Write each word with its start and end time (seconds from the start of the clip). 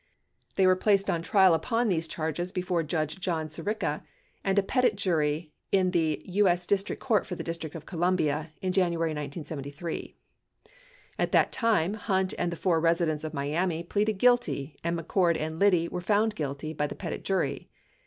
They 0.55 0.65
were 0.65 0.75
placed 0.75 1.11
on 1.11 1.21
trial 1.21 1.53
upon 1.53 1.87
these 1.87 2.07
charges 2.07 2.51
before 2.51 2.81
Judge 2.81 3.19
John 3.19 3.49
Sirica, 3.49 4.01
and 4.43 4.57
a 4.57 4.63
petit 4.63 4.95
jury 4.95 5.51
in 5.71 5.91
the 5.91 6.19
U.S. 6.25 6.65
District 6.65 6.99
Court 6.99 7.23
for 7.23 7.35
the 7.35 7.43
District 7.43 7.75
of 7.75 7.85
Columbia 7.85 8.49
in 8.63 8.71
January 8.71 9.11
1973. 9.11 10.15
At 11.19 11.31
that 11.33 11.51
time. 11.51 11.93
Hunt 11.93 12.33
and 12.39 12.51
the 12.51 12.55
four 12.55 12.79
residents 12.81 13.23
of 13.23 13.35
Miami 13.35 13.83
pleaded 13.83 14.17
guilty, 14.17 14.75
and 14.83 14.97
McCord 14.97 15.37
and 15.39 15.59
Biddy 15.59 15.87
were 15.87 16.01
found 16.01 16.33
guilty 16.33 16.73
by 16.73 16.87
the 16.87 16.95
petit 16.95 17.19
jury. 17.19 17.69